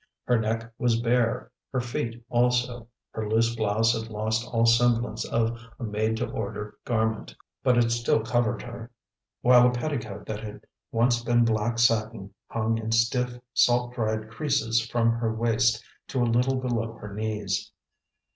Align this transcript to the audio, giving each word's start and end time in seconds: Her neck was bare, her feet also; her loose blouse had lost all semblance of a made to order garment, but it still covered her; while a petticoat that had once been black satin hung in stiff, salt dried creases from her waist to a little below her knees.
Her 0.23 0.39
neck 0.39 0.73
was 0.79 0.99
bare, 0.99 1.51
her 1.71 1.79
feet 1.79 2.25
also; 2.27 2.87
her 3.11 3.29
loose 3.29 3.55
blouse 3.55 3.93
had 3.93 4.09
lost 4.11 4.47
all 4.47 4.65
semblance 4.65 5.25
of 5.25 5.61
a 5.77 5.83
made 5.83 6.17
to 6.17 6.27
order 6.27 6.75
garment, 6.85 7.35
but 7.61 7.77
it 7.77 7.91
still 7.91 8.23
covered 8.23 8.63
her; 8.63 8.89
while 9.41 9.67
a 9.67 9.71
petticoat 9.71 10.25
that 10.25 10.39
had 10.43 10.65
once 10.91 11.21
been 11.23 11.45
black 11.45 11.77
satin 11.77 12.33
hung 12.47 12.79
in 12.79 12.91
stiff, 12.91 13.37
salt 13.53 13.93
dried 13.93 14.31
creases 14.31 14.83
from 14.83 15.11
her 15.11 15.31
waist 15.31 15.83
to 16.07 16.23
a 16.23 16.25
little 16.33 16.55
below 16.55 16.93
her 16.93 17.13
knees. 17.13 17.71